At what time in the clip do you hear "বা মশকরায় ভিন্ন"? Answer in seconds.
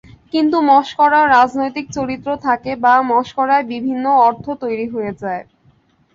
2.83-4.05